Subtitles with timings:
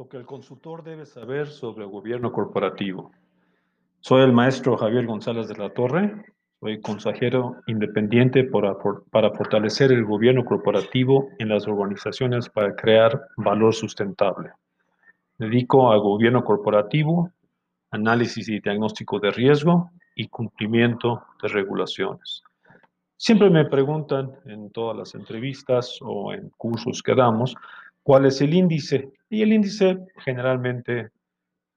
[0.00, 3.12] Lo que el consultor debe saber sobre el gobierno corporativo.
[4.00, 6.24] Soy el maestro Javier González de la Torre,
[6.58, 8.78] soy consejero independiente para,
[9.10, 14.52] para fortalecer el gobierno corporativo en las organizaciones para crear valor sustentable.
[15.36, 17.30] Dedico al gobierno corporativo,
[17.90, 22.42] análisis y diagnóstico de riesgo y cumplimiento de regulaciones.
[23.18, 27.54] Siempre me preguntan en todas las entrevistas o en cursos que damos,
[28.02, 29.12] ¿cuál es el índice?
[29.28, 31.10] Y el índice generalmente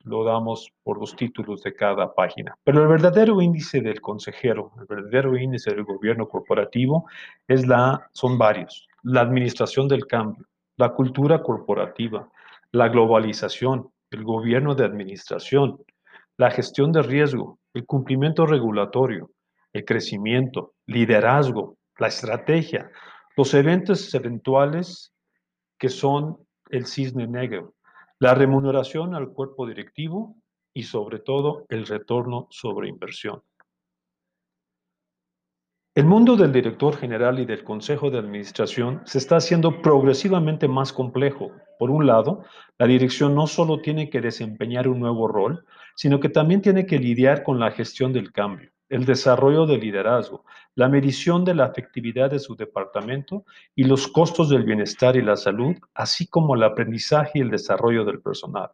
[0.04, 2.56] lo damos por los títulos de cada página.
[2.64, 7.06] Pero el verdadero índice del consejero, el verdadero índice del gobierno corporativo
[7.48, 8.88] es la, son varios.
[9.04, 10.46] La administración del cambio,
[10.78, 12.30] la cultura corporativa,
[12.72, 15.78] la globalización, el gobierno de administración,
[16.38, 19.32] la gestión de riesgo, el cumplimiento regulatorio,
[19.72, 22.92] el crecimiento, liderazgo, la estrategia,
[23.38, 25.13] los eventos eventuales
[25.78, 26.38] que son
[26.70, 27.76] el cisne negro,
[28.20, 30.36] la remuneración al cuerpo directivo
[30.74, 33.42] y sobre todo el retorno sobre inversión.
[35.96, 40.92] El mundo del director general y del consejo de administración se está haciendo progresivamente más
[40.92, 41.52] complejo.
[41.78, 42.44] Por un lado,
[42.80, 46.98] la dirección no solo tiene que desempeñar un nuevo rol, sino que también tiene que
[46.98, 52.30] lidiar con la gestión del cambio, el desarrollo del liderazgo, la medición de la efectividad
[52.30, 53.44] de su departamento
[53.76, 58.06] y los costos del bienestar y la salud, así como el aprendizaje y el desarrollo
[58.06, 58.70] del personal.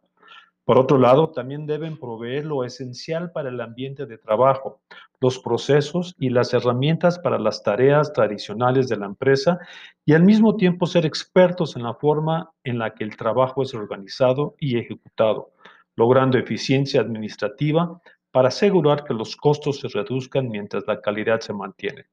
[0.66, 4.82] Por otro lado, también deben proveer lo esencial para el ambiente de trabajo,
[5.20, 9.58] los procesos y las herramientas para las tareas tradicionales de la empresa
[10.04, 13.72] y al mismo tiempo ser expertos en la forma en la que el trabajo es
[13.72, 15.54] organizado y ejecutado,
[15.96, 18.00] logrando eficiencia administrativa
[18.32, 22.06] para asegurar que los costos se reduzcan mientras la calidad se mantiene.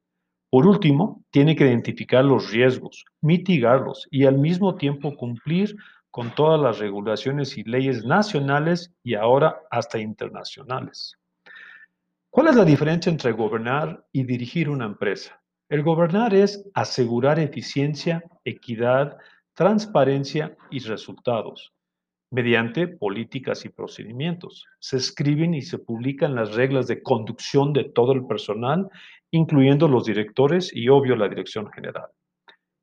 [0.50, 5.76] Por último, tiene que identificar los riesgos, mitigarlos y al mismo tiempo cumplir
[6.10, 11.16] con todas las regulaciones y leyes nacionales y ahora hasta internacionales.
[12.30, 15.40] ¿Cuál es la diferencia entre gobernar y dirigir una empresa?
[15.68, 19.18] El gobernar es asegurar eficiencia, equidad,
[19.54, 21.72] transparencia y resultados
[22.30, 24.66] mediante políticas y procedimientos.
[24.80, 28.88] Se escriben y se publican las reglas de conducción de todo el personal,
[29.30, 32.08] incluyendo los directores y, obvio, la dirección general.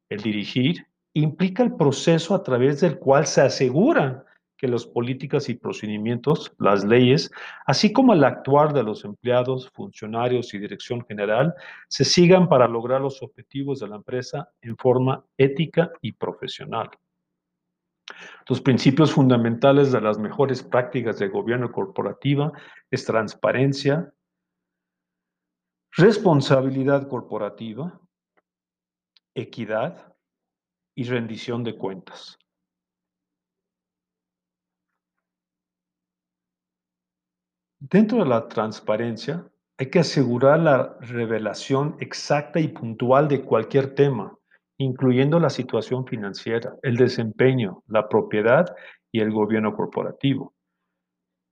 [0.09, 4.25] El dirigir implica el proceso a través del cual se asegura
[4.57, 7.29] que las políticas y procedimientos, las leyes,
[7.65, 11.53] así como el actuar de los empleados, funcionarios y dirección general,
[11.87, 16.89] se sigan para lograr los objetivos de la empresa en forma ética y profesional.
[18.47, 22.51] Los principios fundamentales de las mejores prácticas de gobierno corporativa
[22.91, 24.13] es transparencia,
[25.91, 27.99] responsabilidad corporativa,
[29.33, 30.15] equidad,
[30.95, 32.39] y rendición de cuentas.
[37.79, 44.39] Dentro de la transparencia, hay que asegurar la revelación exacta y puntual de cualquier tema,
[44.77, 48.65] incluyendo la situación financiera, el desempeño, la propiedad
[49.11, 50.53] y el gobierno corporativo.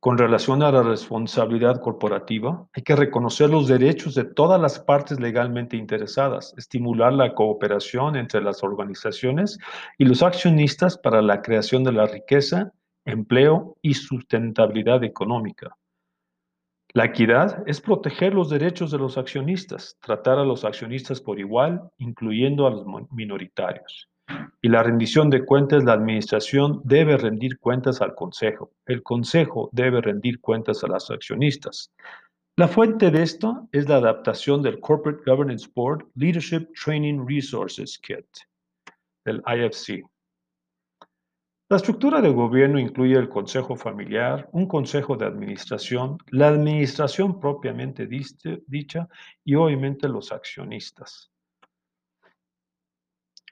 [0.04, 5.18] Con relación a la responsabilidad corporativa, hay que reconocer los derechos de todas las partes
[5.18, 9.58] legalmente interesadas, estimular la cooperación entre las organizaciones
[9.98, 12.74] y los accionistas para la creación de la riqueza,
[13.06, 15.78] empleo y sustentabilidad económica.
[16.96, 21.82] La equidad es proteger los derechos de los accionistas, tratar a los accionistas por igual,
[21.98, 24.10] incluyendo a los minoritarios.
[24.62, 28.72] Y la rendición de cuentas, la administración debe rendir cuentas al Consejo.
[28.86, 31.92] El Consejo debe rendir cuentas a los accionistas.
[32.58, 38.28] La fuente de esto es la adaptación del Corporate Governance Board Leadership Training Resources Kit,
[39.26, 40.04] del IFC.
[41.74, 48.06] La estructura de gobierno incluye el consejo familiar, un consejo de administración, la administración propiamente
[48.06, 49.10] dicha
[49.44, 51.32] y obviamente los accionistas.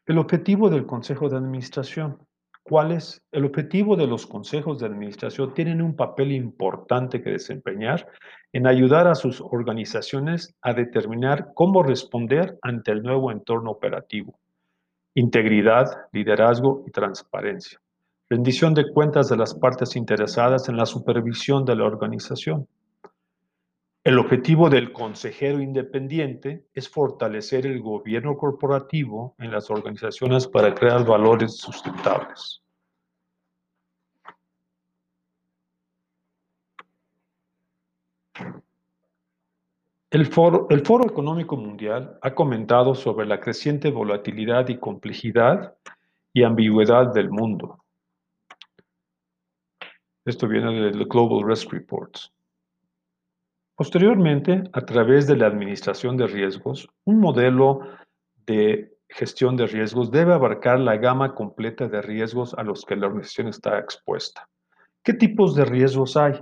[0.05, 2.19] El objetivo del Consejo de Administración.
[2.61, 3.23] ¿Cuál es?
[3.31, 8.07] El objetivo de los consejos de administración tienen un papel importante que desempeñar
[8.53, 14.39] en ayudar a sus organizaciones a determinar cómo responder ante el nuevo entorno operativo.
[15.15, 17.81] Integridad, liderazgo y transparencia.
[18.31, 22.65] Rendición de cuentas de las partes interesadas en la supervisión de la organización.
[24.05, 31.05] El objetivo del consejero independiente es fortalecer el gobierno corporativo en las organizaciones para crear
[31.05, 32.61] valores sustentables.
[40.09, 45.75] El foro, el foro, Económico Mundial ha comentado sobre la creciente volatilidad y complejidad
[46.31, 47.80] y ambigüedad del mundo.
[50.23, 52.31] Esto viene del Global Risk Reports.
[53.75, 57.79] Posteriormente, a través de la administración de riesgos, un modelo
[58.45, 63.07] de gestión de riesgos debe abarcar la gama completa de riesgos a los que la
[63.07, 64.47] organización está expuesta.
[65.03, 66.39] ¿Qué tipos de riesgos hay?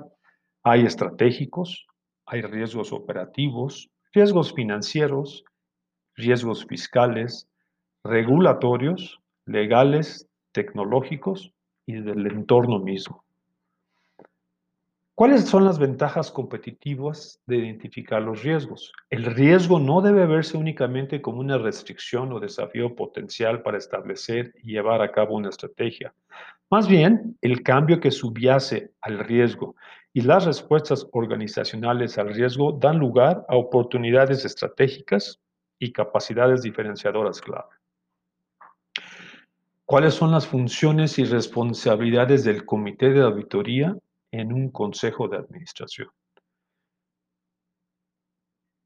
[0.64, 1.88] Hay estratégicos,
[2.26, 5.46] hay riesgos operativos, riesgos financieros,
[6.16, 7.48] riesgos fiscales,
[8.04, 11.54] regulatorios, legales, tecnológicos
[11.86, 13.24] y del entorno mismo.
[15.20, 18.94] ¿Cuáles son las ventajas competitivas de identificar los riesgos?
[19.10, 24.72] El riesgo no debe verse únicamente como una restricción o desafío potencial para establecer y
[24.72, 26.14] llevar a cabo una estrategia.
[26.70, 29.76] Más bien, el cambio que subyace al riesgo
[30.14, 35.42] y las respuestas organizacionales al riesgo dan lugar a oportunidades estratégicas
[35.80, 37.76] y capacidades diferenciadoras clave.
[39.84, 43.98] ¿Cuáles son las funciones y responsabilidades del comité de auditoría
[44.32, 46.10] en un consejo de administración.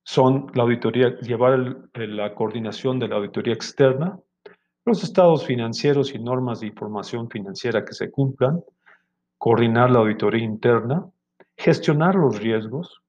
[0.05, 4.19] Son la auditoría, llevar la coordinación de la auditoría externa,
[4.85, 8.61] los estados financieros y normas de información financiera que se cumplan,
[9.37, 11.05] coordinar la auditoría interna,
[11.57, 13.01] gestionar los riesgos,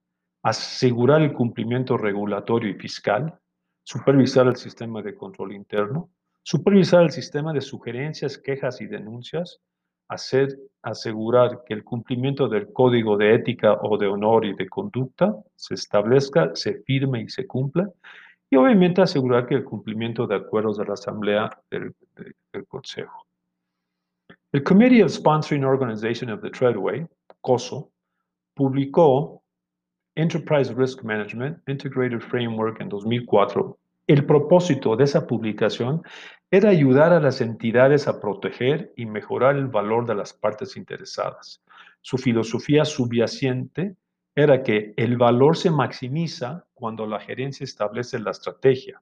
[0.42, 3.38] asegurar el cumplimiento regulatorio y fiscal,
[3.82, 6.10] supervisar el sistema de control interno,
[6.42, 9.60] supervisar el sistema de sugerencias, quejas y denuncias,
[10.08, 15.34] hacer, asegurar que el cumplimiento del código de ética o de honor y de conducta
[15.56, 17.88] se establezca, se firme y se cumpla,
[18.50, 21.94] y obviamente asegurar que el cumplimiento de acuerdos de la Asamblea del,
[22.68, 23.26] Consejo.
[24.52, 27.04] El Committee of Sponsoring Organization of the Treadway,
[27.40, 27.90] COSO,
[28.54, 29.42] publicó
[30.14, 36.02] Enterprise Risk Management Integrated Framework en 2004 el propósito de esa publicación
[36.50, 41.62] era ayudar a las entidades a proteger y mejorar el valor de las partes interesadas.
[42.00, 43.96] Su filosofía subyacente
[44.36, 49.00] era que el valor se maximiza cuando la gerencia establece la estrategia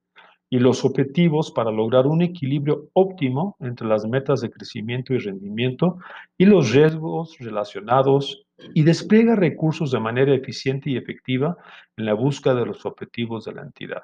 [0.48, 5.98] y los objetivos para lograr un equilibrio óptimo entre las metas de crecimiento y rendimiento
[6.36, 8.44] y los riesgos relacionados
[8.74, 11.56] y despliega recursos de manera eficiente y efectiva
[11.96, 14.02] en la búsqueda de los objetivos de la entidad.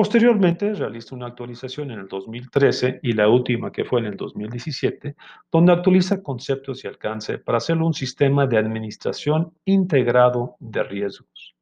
[0.00, 5.14] Posteriormente realiza una actualización en el 2013 y la última que fue en el 2017,
[5.52, 11.54] donde actualiza conceptos y alcance para hacerlo un sistema de administración integrado de riesgos.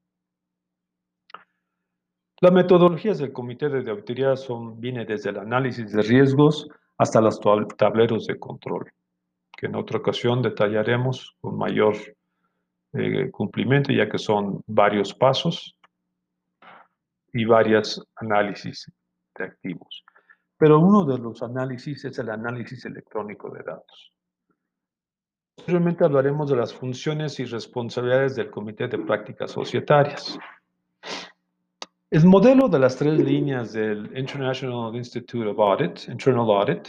[2.41, 7.41] Las metodologías del Comité de Auditoría son, viene desde el análisis de riesgos hasta los
[7.77, 8.93] tableros de control,
[9.57, 11.97] que en otra ocasión detallaremos con mayor
[12.93, 15.75] eh, cumplimiento, ya que son varios pasos
[17.33, 18.91] y varios análisis
[19.37, 20.05] de activos.
[20.57, 24.13] Pero uno de los análisis es el análisis electrónico de datos.
[25.57, 30.39] Posteriormente hablaremos de las funciones y responsabilidades del Comité de Prácticas Societarias.
[32.11, 36.89] El modelo de las tres líneas del International Institute of Audit, Internal Audit,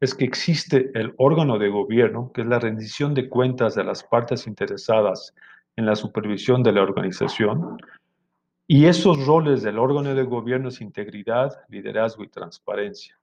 [0.00, 4.02] es que existe el órgano de gobierno, que es la rendición de cuentas de las
[4.04, 5.34] partes interesadas
[5.76, 7.78] en la supervisión de la organización,
[8.70, 13.18] y esos roles del órgano de gobierno es integridad, liderazgo y transparencia.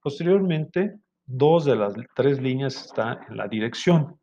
[0.00, 4.16] Posteriormente, dos de las tres líneas están en la dirección,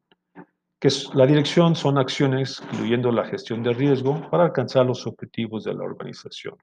[0.80, 5.66] que es, la dirección son acciones incluyendo la gestión de riesgo para alcanzar los objetivos
[5.66, 6.56] de la organización.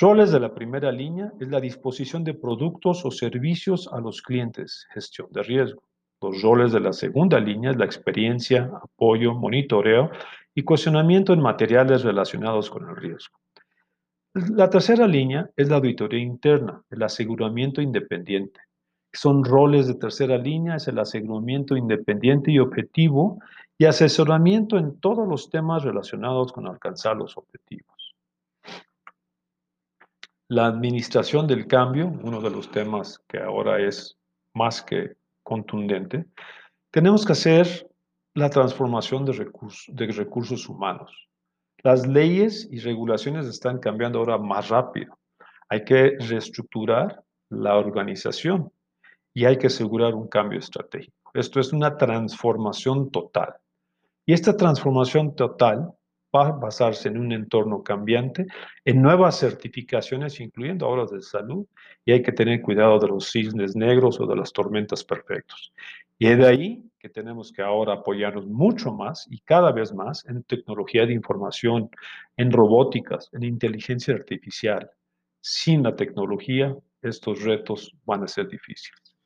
[0.00, 4.86] Roles de la primera línea es la disposición de productos o servicios a los clientes,
[4.94, 5.82] gestión de riesgo.
[6.22, 10.10] Los roles de la segunda línea es la experiencia, apoyo, monitoreo
[10.56, 13.38] y cuestionamiento en materiales relacionados con el riesgo.
[14.32, 18.60] La tercera línea es la auditoría interna, el aseguramiento independiente.
[19.12, 23.38] Son roles de tercera línea, es el aseguramiento independiente y objetivo
[23.76, 28.14] y asesoramiento en todos los temas relacionados con alcanzar los objetivos.
[30.48, 34.16] La administración del cambio, uno de los temas que ahora es
[34.54, 36.24] más que contundente,
[36.90, 37.86] tenemos que hacer
[38.36, 41.10] la transformación de recursos, de recursos humanos.
[41.82, 45.18] Las leyes y regulaciones están cambiando ahora más rápido.
[45.70, 48.70] Hay que reestructurar la organización
[49.32, 51.30] y hay que asegurar un cambio estratégico.
[51.32, 53.54] Esto es una transformación total.
[54.26, 55.92] Y esta transformación total
[56.34, 58.46] va a basarse en un entorno cambiante,
[58.84, 61.64] en nuevas certificaciones, incluyendo ahora de salud,
[62.04, 65.72] y hay que tener cuidado de los cisnes negros o de las tormentas perfectos.
[66.18, 70.42] Y de ahí que tenemos que ahora apoyarnos mucho más y cada vez más en
[70.42, 71.88] tecnología de información,
[72.36, 74.90] en robóticas, en inteligencia artificial.
[75.40, 79.16] Sin la tecnología, estos retos van a ser difíciles.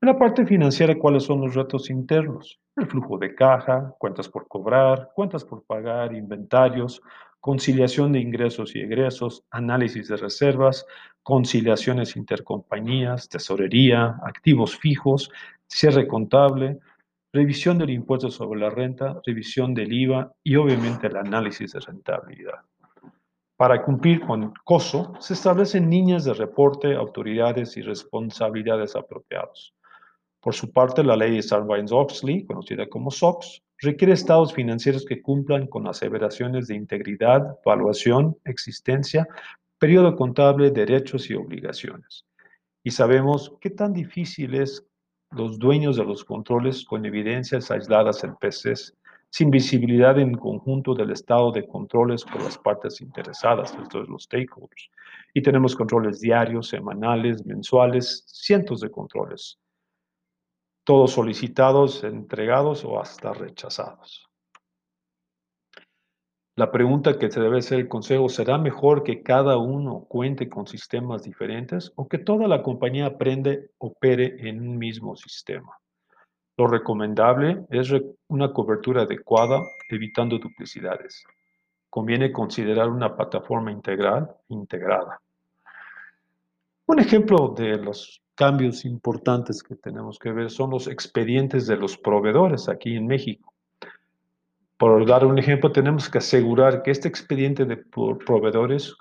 [0.00, 2.58] En la parte financiera, ¿cuáles son los retos internos?
[2.74, 7.02] El flujo de caja, cuentas por cobrar, cuentas por pagar, inventarios,
[7.38, 10.86] conciliación de ingresos y egresos, análisis de reservas,
[11.22, 15.30] conciliaciones intercompañías, tesorería, activos fijos,
[15.66, 16.80] cierre contable,
[17.32, 22.60] revisión del impuesto sobre la renta, revisión del IVA y obviamente el análisis de rentabilidad.
[23.56, 29.74] Para cumplir con COSO, se establecen líneas de reporte, autoridades y responsabilidades apropiados.
[30.40, 35.86] Por su parte, la ley Sarbanes-Oxley, conocida como SOX, requiere estados financieros que cumplan con
[35.86, 39.28] aseveraciones de integridad, valuación, existencia,
[39.78, 42.24] periodo contable, derechos y obligaciones.
[42.82, 44.86] Y sabemos qué tan difícil es
[45.30, 48.94] los dueños de los controles con evidencias aisladas en PCs,
[49.30, 54.90] sin visibilidad en conjunto del estado de controles por las partes interesadas, estos los stakeholders.
[55.34, 59.58] Y tenemos controles diarios, semanales, mensuales, cientos de controles
[60.84, 64.29] todos solicitados, entregados o hasta rechazados.
[66.56, 70.66] La pregunta que se debe hacer el consejo, ¿será mejor que cada uno cuente con
[70.66, 75.78] sistemas diferentes o que toda la compañía aprende, opere en un mismo sistema?
[76.56, 77.90] Lo recomendable es
[78.28, 81.24] una cobertura adecuada, evitando duplicidades.
[81.88, 85.20] Conviene considerar una plataforma integral integrada.
[86.86, 91.96] Un ejemplo de los cambios importantes que tenemos que ver son los expedientes de los
[91.96, 93.54] proveedores aquí en México.
[94.80, 98.96] Por dar un ejemplo, tenemos que asegurar que este expediente de proveedores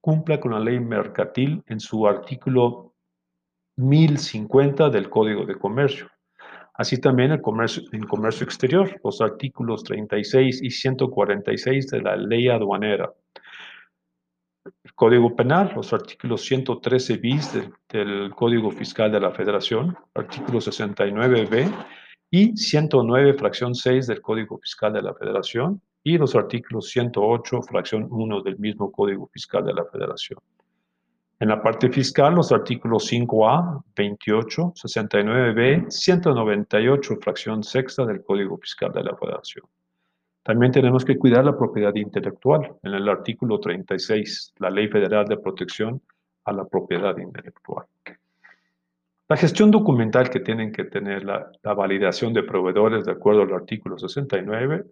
[0.00, 2.94] cumpla con la ley mercantil en su artículo
[3.76, 6.10] 1050 del Código de Comercio.
[6.74, 12.48] Así también el comercio, en comercio exterior, los artículos 36 y 146 de la ley
[12.48, 13.12] aduanera.
[14.82, 17.56] El Código Penal, los artículos 113 bis
[17.88, 21.72] del, Código Fiscal de la Federación, artículo 69b
[22.30, 28.06] y 109 fracción 6 del Código Fiscal de la Federación y los artículos 108 fracción
[28.10, 30.38] 1 del mismo Código Fiscal de la Federación.
[31.40, 38.92] En la parte fiscal, los artículos 5A, 28, 69b, 198 fracción sexta del Código Fiscal
[38.92, 39.64] de la Federación.
[40.42, 45.38] También tenemos que cuidar la propiedad intelectual en el artículo 36, la Ley Federal de
[45.38, 46.02] Protección
[46.44, 47.86] a la Propiedad Intelectual.
[49.30, 53.96] La gestión documental que tienen que tener la, validación de proveedores de acuerdo al artículo
[53.96, 54.86] 69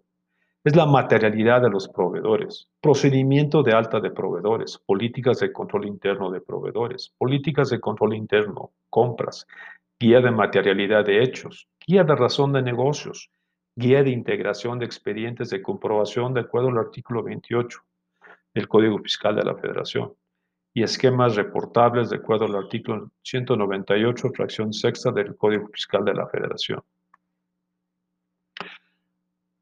[0.63, 6.31] es la materialidad de los proveedores, procedimiento de alta de proveedores, políticas de control interno
[6.31, 9.45] de proveedores, políticas de control interno, compras,
[9.99, 13.29] guía de materialidad de hechos, guía de razón de negocios,
[13.75, 17.77] guía de integración de expedientes de comprobación de acuerdo al artículo 28
[18.53, 20.13] del Código Fiscal de la Federación
[20.79, 26.25] y esquemas reportables de acuerdo al artículo 198, fracción sexta del Código Fiscal de la
[26.27, 26.81] Federación.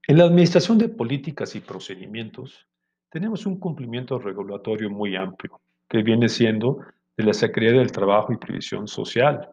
[0.08, 2.68] En la administración de políticas y procedimientos,
[3.10, 5.60] tenemos un cumplimiento regulatorio muy amplio,
[5.90, 6.82] que viene siendo
[7.18, 9.50] de la Secretaría del Trabajo y Previsión Social,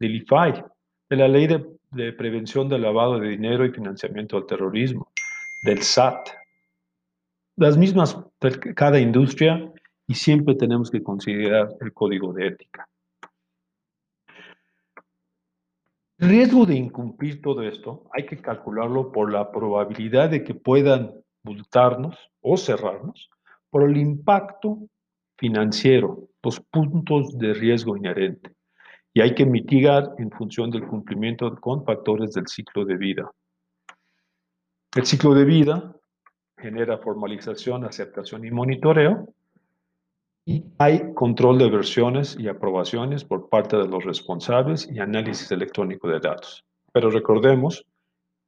[0.00, 0.64] del IFAI,
[1.10, 5.12] de la Ley de prevención del lavado de dinero y financiamiento al terrorismo,
[5.62, 6.30] del SAT,
[7.56, 8.18] las mismas
[8.74, 9.70] cada industria
[10.06, 12.88] y siempre tenemos que considerar el código de ética.
[16.18, 21.12] El riesgo de incumplir todo esto hay que calcularlo por la probabilidad de que puedan
[21.42, 23.30] multarnos o cerrarnos
[23.68, 24.88] por el impacto
[25.36, 28.54] financiero, los puntos de riesgo inherente
[29.14, 33.30] y hay que mitigar en función del cumplimiento con factores del ciclo de vida.
[34.94, 35.94] El ciclo de vida
[36.58, 39.28] genera formalización, aceptación y monitoreo.
[40.46, 46.08] Y hay control de versiones y aprobaciones por parte de los responsables y análisis electrónico
[46.08, 46.64] de datos.
[46.92, 47.86] Pero recordemos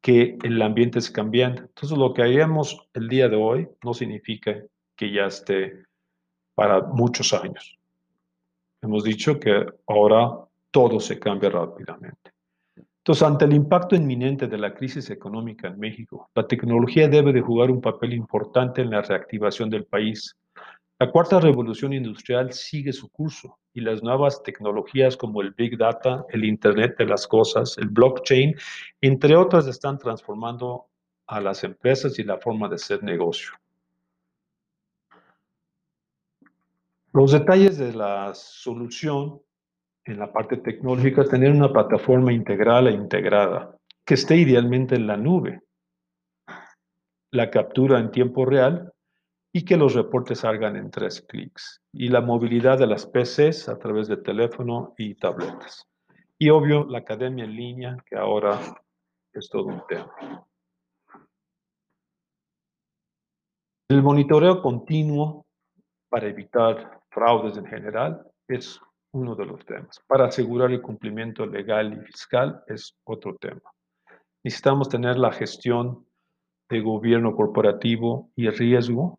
[0.03, 1.63] que el ambiente es cambiante.
[1.63, 4.63] Entonces, lo que haríamos el día de hoy no significa
[4.95, 5.85] que ya esté
[6.55, 7.79] para muchos años.
[8.83, 10.31] Hemos dicho que ahora
[10.71, 12.31] todo se cambia rápidamente.
[12.99, 17.41] Entonces, ante el impacto inminente de la crisis económica en México, la tecnología debe de
[17.41, 20.37] jugar un papel importante en la reactivación del país.
[20.99, 26.25] La cuarta revolución industrial sigue su curso y las nuevas tecnologías como el Big Data,
[26.31, 28.55] el Internet de las Cosas, el blockchain,
[29.03, 30.87] entre otras, están transformando
[31.27, 33.51] a las empresas y la forma de hacer negocio.
[37.13, 39.43] Los detalles de la solución
[40.07, 43.77] en la parte tecnológica, tener una plataforma integral e integrada,
[44.07, 45.61] que esté idealmente en la nube,
[47.33, 48.95] la captura en tiempo real
[49.57, 53.79] y que los reportes salgan en tres clics, y la movilidad de las PCs a
[53.79, 55.89] través de teléfono y tabletas.
[56.39, 58.61] Y obvio, la academia en línea, que ahora
[59.33, 60.15] es todo un tema.
[63.89, 65.47] El monitoreo continuo
[66.11, 68.79] para evitar fraudes en general es
[69.13, 69.99] uno de los temas.
[70.07, 73.73] Para asegurar el cumplimiento legal y fiscal es otro tema.
[74.45, 76.07] Necesitamos tener la gestión
[76.69, 79.19] de gobierno corporativo y riesgo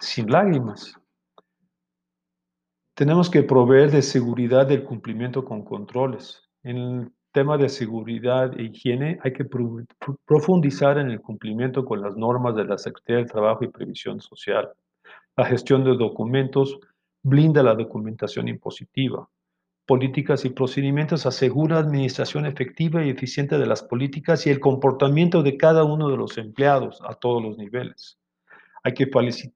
[0.00, 0.94] sin lágrimas.
[2.94, 6.42] Tenemos que proveer de seguridad del cumplimiento con controles.
[6.62, 9.46] En el tema de seguridad e higiene hay que
[10.26, 14.70] profundizar en el cumplimiento con las normas de la Secretaría del Trabajo y Previsión Social.
[15.36, 16.78] La gestión de documentos
[17.22, 19.28] blinda la documentación impositiva.
[19.86, 25.56] Políticas y procedimientos asegura administración efectiva y eficiente de las políticas y el comportamiento de
[25.56, 28.19] cada uno de los empleados a todos los niveles.
[28.82, 29.10] Hay que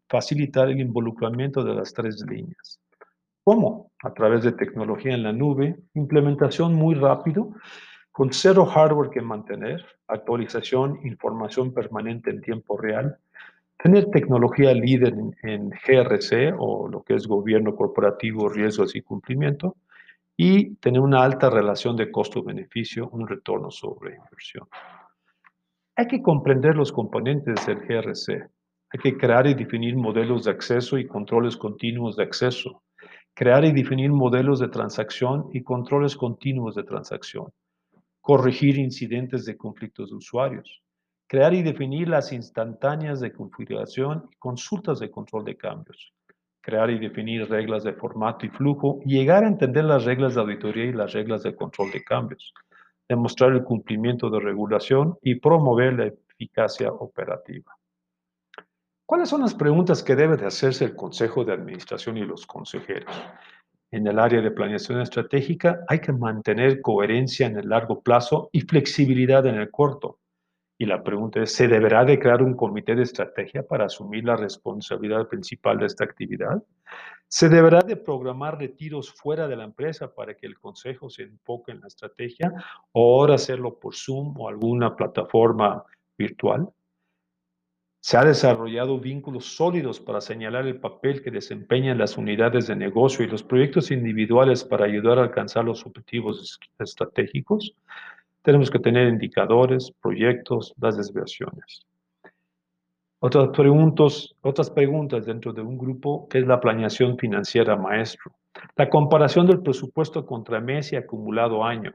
[0.08, 2.80] facilitar el involucramiento de las tres líneas.
[3.44, 3.92] ¿Cómo?
[4.02, 7.52] A través de tecnología en la nube, implementación muy rápido,
[8.10, 13.18] con cero hardware que mantener, actualización, información permanente en tiempo real,
[13.82, 19.76] tener tecnología líder en, GRC o lo que es gobierno corporativo, riesgos y cumplimiento,
[20.36, 24.66] y tener una alta relación de costo-beneficio, un retorno sobre inversión.
[25.96, 28.48] Hay que comprender los componentes del GRC.
[28.94, 32.84] Hay que crear y definir modelos de acceso y controles continuos de acceso.
[33.34, 37.48] Crear y definir modelos de transacción y controles continuos de transacción.
[38.20, 40.80] Corregir incidentes de conflictos de usuarios.
[41.26, 46.12] Crear y definir las instantáneas de configuración y consultas de control de cambios.
[46.60, 50.42] Crear y definir reglas de formato y flujo y llegar a entender las reglas de
[50.42, 52.54] auditoría y las reglas de control de cambios.
[53.08, 57.74] Demostrar el cumplimiento de regulación y promover la eficacia operativa.
[59.06, 63.14] ¿Cuáles son las preguntas que debe de hacerse el Consejo de Administración y los consejeros?
[63.90, 68.62] En el área de planeación estratégica hay que mantener coherencia en el largo plazo y
[68.62, 70.20] flexibilidad en el corto.
[70.78, 74.36] Y la pregunta es, ¿se deberá de crear un comité de estrategia para asumir la
[74.36, 76.62] responsabilidad principal de esta actividad?
[77.28, 81.72] ¿Se deberá de programar retiros fuera de la empresa para que el consejo se enfoque
[81.72, 82.52] en la estrategia
[82.92, 85.84] o ahora hacerlo por Zoom o alguna plataforma
[86.16, 86.70] virtual?
[88.06, 93.24] Se ha desarrollado vínculos sólidos para señalar el papel que desempeñan las unidades de negocio
[93.24, 97.74] y los proyectos individuales para ayudar a alcanzar los objetivos estratégicos.
[98.42, 101.86] Tenemos que tener indicadores, proyectos, las desviaciones.
[103.20, 108.32] Otras preguntas, otras preguntas dentro de un grupo, ¿qué es la planeación financiera maestro?
[108.76, 111.94] La comparación del presupuesto contra mes y acumulado año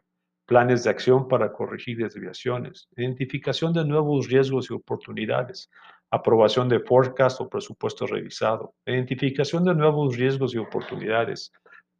[0.49, 5.69] planes de acción para corregir desviaciones, identificación de nuevos riesgos y oportunidades,
[6.11, 11.51] aprobación de forecast o presupuesto revisado, identificación de nuevos riesgos y oportunidades,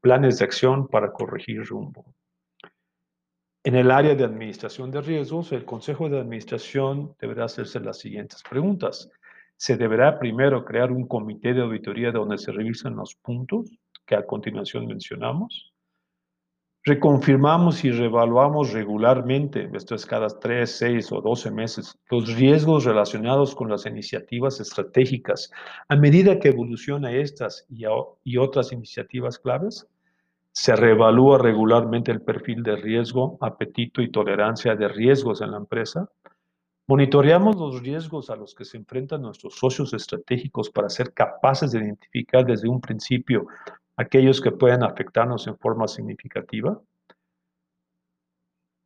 [0.02, 2.06] planes de acción para corregir rumbo.
[3.64, 8.42] En el área de administración de riesgos, el Consejo de Administración deberá hacerse las siguientes
[8.50, 9.12] preguntas.
[9.58, 13.70] Se deberá primero crear un comité de auditoría donde se revisan los puntos
[14.06, 15.74] que a continuación mencionamos.
[16.90, 23.54] Reconfirmamos y reevaluamos regularmente, esto es cada 3, 6 o 12 meses, los riesgos relacionados
[23.54, 25.52] con las iniciativas estratégicas.
[25.88, 27.84] A medida que evoluciona estas y,
[28.24, 29.88] y otras iniciativas claves,
[30.52, 36.10] se reevalúa regularmente el perfil de riesgo, apetito y tolerancia de riesgos en la empresa.
[36.88, 41.82] Monitoreamos los riesgos a los que se enfrentan nuestros socios estratégicos para ser capaces de
[41.82, 43.46] identificar desde un principio
[44.00, 46.80] aquellos que pueden afectarnos en forma significativa.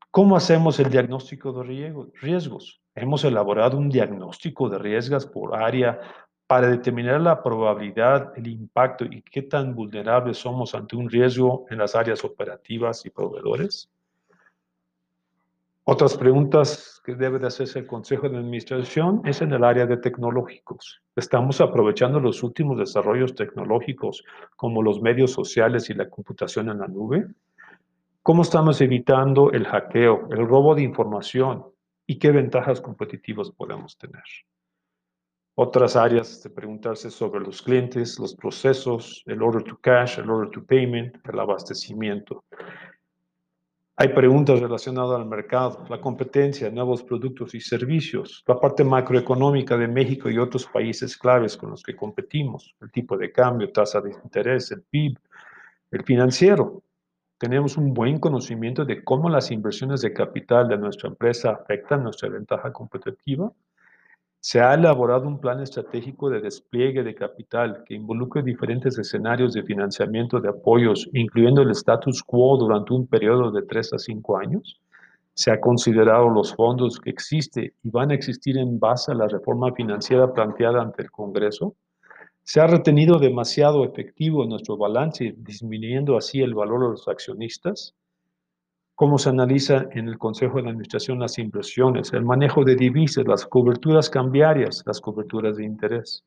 [0.09, 2.81] ¿Cómo hacemos el diagnóstico de riesgos?
[2.95, 6.01] Hemos elaborado un diagnóstico de riesgos por área
[6.47, 11.77] para determinar la probabilidad, el impacto y qué tan vulnerables somos ante un riesgo en
[11.77, 13.91] las áreas operativas y proveedores.
[15.83, 19.97] Otras preguntas que debe de hacerse el Consejo de Administración es en el área de
[19.97, 21.01] tecnológicos.
[21.17, 24.23] Estamos aprovechando los últimos desarrollos tecnológicos
[24.55, 27.27] como los medios sociales y la computación en la nube.
[28.21, 31.65] ¿Cómo estamos evitando el hackeo, el robo de información
[32.07, 34.23] y qué ventajas competitivas podemos tener?
[35.55, 40.49] Otras áreas de preguntarse sobre los clientes, los procesos, el order to cash, el order
[40.51, 42.45] to payment, el abastecimiento.
[44.03, 49.87] Hay preguntas relacionadas al mercado, la competencia, nuevos productos y servicios, la parte macroeconómica de
[49.87, 54.11] México y otros países claves con los que competimos, el tipo de cambio, tasa de
[54.11, 55.17] interés, el PIB,
[55.91, 56.83] el financiero.
[57.37, 62.27] Tenemos un buen conocimiento de cómo las inversiones de capital de nuestra empresa afectan nuestra
[62.27, 63.53] ventaja competitiva.
[64.45, 69.63] Se ha elaborado un plan estratégico de despliegue de capital que involucre diferentes escenarios de
[69.63, 74.81] financiamiento de apoyos, incluyendo el status quo durante un periodo de tres a cinco años.
[75.33, 79.29] Se ha considerado los fondos que existen y van a existir en base a la
[79.29, 81.75] reforma financiera planteada ante el Congreso.
[82.43, 87.95] Se ha retenido demasiado efectivo en nuestro balance, disminuyendo así el valor de los accionistas
[88.95, 93.45] cómo se analiza en el Consejo de Administración las inversiones, el manejo de divisas, las
[93.45, 96.23] coberturas cambiarias, las coberturas de interés.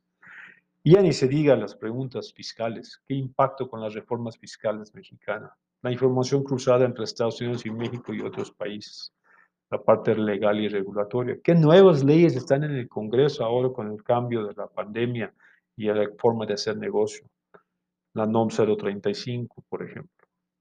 [0.83, 5.51] Y ya ni se diga las preguntas fiscales, qué impacto con las reformas fiscales mexicanas,
[5.83, 9.13] la información cruzada entre Estados Unidos y México y otros países,
[9.71, 14.03] la parte legal y regulatoria, qué nuevas leyes están en el Congreso ahora con el
[14.03, 15.33] cambio de la pandemia
[15.77, 17.29] y la forma de hacer negocio,
[18.15, 20.16] la NOM 035, por ejemplo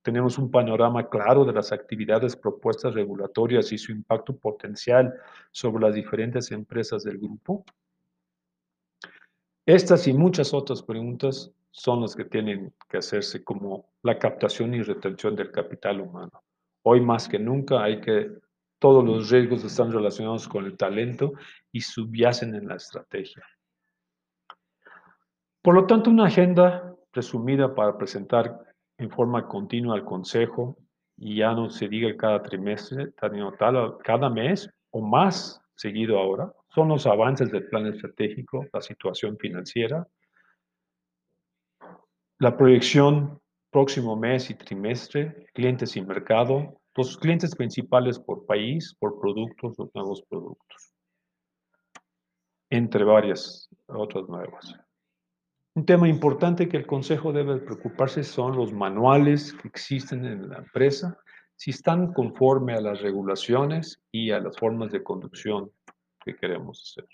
[0.06, 5.12] tenemos un panorama claro de las actividades propuestas regulatorias y su impacto potencial
[5.52, 7.66] sobre las diferentes empresas del grupo?
[9.66, 14.84] Estas y muchas otras preguntas son las que tienen que hacerse como la captación y
[14.84, 16.44] retención del capital humano.
[16.84, 18.30] Hoy más que nunca hay que,
[18.78, 21.34] todos los riesgos están relacionados con el talento
[21.72, 23.44] y subyacen en la estrategia.
[25.64, 28.65] Por lo tanto, una agenda resumida para presentar
[28.98, 30.78] en forma continua al Consejo
[31.18, 33.14] y ya no se diga cada trimestre,
[34.04, 40.08] cada mes o más seguido ahora, son los avances del plan estratégico, la situación financiera,
[42.40, 43.40] la proyección
[43.72, 49.94] próximo mes y trimestre, clientes y mercado, los clientes principales por país, por productos, los
[49.94, 50.94] nuevos productos,
[52.70, 54.85] entre varias otras nuevas.
[55.76, 60.60] Un tema importante que el Consejo debe preocuparse son los manuales que existen en la
[60.60, 61.20] empresa,
[61.58, 65.70] si están conforme a las regulaciones y a las formas de conducción
[66.24, 67.10] que queremos hacer.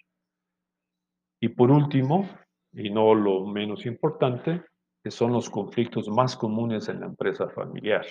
[1.39, 2.29] Y por último,
[2.71, 4.63] y no lo menos importante,
[5.09, 8.05] son los conflictos más comunes en la empresa familiar.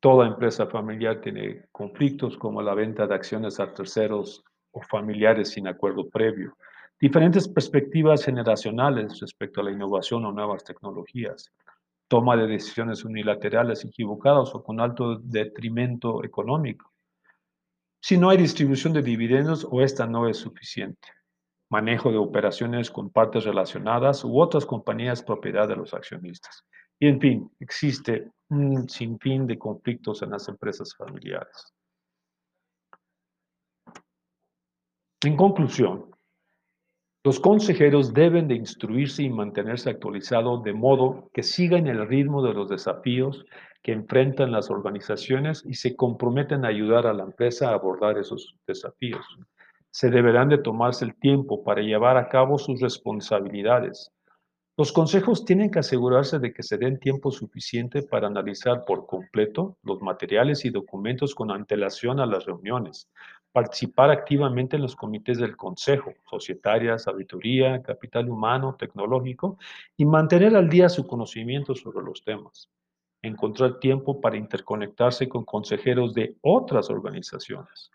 [0.00, 5.66] Toda empresa familiar tiene conflictos como la venta de acciones a terceros o familiares sin
[5.66, 6.56] acuerdo previo,
[7.00, 11.52] diferentes perspectivas generacionales respecto a la innovación o nuevas tecnologías,
[12.08, 16.92] toma de decisiones unilaterales equivocadas o con alto detrimento económico.
[18.00, 21.08] Si no hay distribución de dividendos o esta no es suficiente,
[21.68, 26.64] manejo de operaciones con partes relacionadas u otras compañías propiedad de los accionistas.
[26.98, 31.74] Y en fin, existe un sinfín de conflictos en las empresas familiares.
[35.22, 36.15] En conclusión,
[37.26, 42.54] los consejeros deben de instruirse y mantenerse actualizados de modo que sigan el ritmo de
[42.54, 43.44] los desafíos
[43.82, 48.54] que enfrentan las organizaciones y se comprometen a ayudar a la empresa a abordar esos
[48.64, 49.26] desafíos.
[49.90, 54.12] Se deberán de tomarse el tiempo para llevar a cabo sus responsabilidades.
[54.76, 59.78] Los consejos tienen que asegurarse de que se den tiempo suficiente para analizar por completo
[59.82, 63.10] los materiales y documentos con antelación a las reuniones,
[63.56, 69.56] participar activamente en los comités del Consejo, societarias, auditoría, capital humano, tecnológico,
[69.96, 72.68] y mantener al día su conocimiento sobre los temas.
[73.22, 77.90] Encontrar tiempo para interconectarse con consejeros de otras organizaciones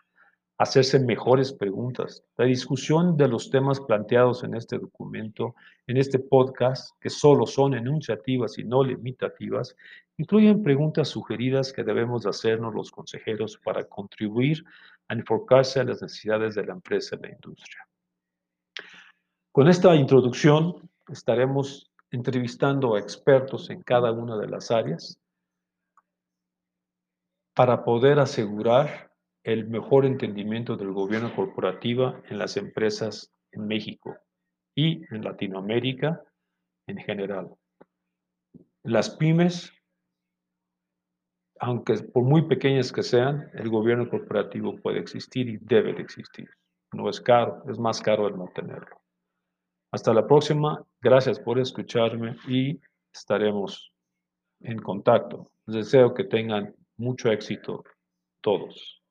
[0.62, 2.22] hacerse mejores preguntas.
[2.36, 5.56] La discusión de los temas planteados en este documento,
[5.88, 9.76] en este podcast, que solo son enunciativas y no limitativas,
[10.18, 14.64] incluyen preguntas sugeridas que debemos hacernos los consejeros para contribuir
[15.20, 17.86] a a las necesidades de la empresa y la industria.
[19.52, 25.18] Con esta introducción estaremos entrevistando a expertos en cada una de las áreas
[27.54, 29.12] para poder asegurar
[29.44, 34.16] el mejor entendimiento del gobierno corporativo en las empresas en México
[34.74, 36.22] y en Latinoamérica
[36.86, 37.54] en general.
[38.82, 39.72] Las pymes,
[41.62, 46.50] aunque por muy pequeñas que sean, el gobierno corporativo puede existir y debe de existir.
[46.92, 49.00] No es caro, es más caro el no tenerlo.
[49.92, 52.80] Hasta la próxima, gracias por escucharme y
[53.14, 53.92] estaremos
[54.60, 55.52] en contacto.
[55.66, 57.84] Les deseo que tengan mucho éxito
[58.40, 59.01] todos.